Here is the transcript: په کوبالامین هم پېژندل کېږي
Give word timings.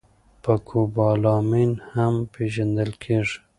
په 0.43 0.53
کوبالامین 0.67 1.71
هم 1.93 2.13
پېژندل 2.33 2.91
کېږي 3.03 3.37